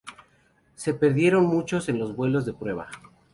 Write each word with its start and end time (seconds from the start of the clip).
Se 0.73 0.95
perdieron 0.95 1.45
muchos 1.45 1.87
en 1.87 1.99
los 1.99 2.15
vuelos 2.15 2.43
de 2.47 2.53
prueba. 2.53 2.87